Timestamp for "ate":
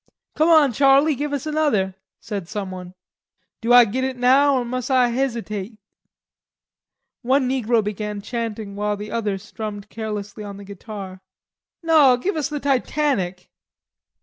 5.51-5.77